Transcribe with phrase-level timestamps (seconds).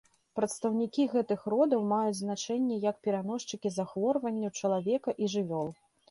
[0.37, 5.69] Прадстаўнікі гэтых родаў маюць значэнне як пераносчыкі захворванняў чалавека і жывёл.